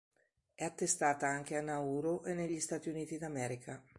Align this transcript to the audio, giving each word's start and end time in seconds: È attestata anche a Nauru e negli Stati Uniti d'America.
È 0.55 0.63
attestata 0.63 1.27
anche 1.27 1.55
a 1.57 1.61
Nauru 1.61 2.23
e 2.25 2.33
negli 2.33 2.59
Stati 2.59 2.89
Uniti 2.89 3.19
d'America. 3.19 3.79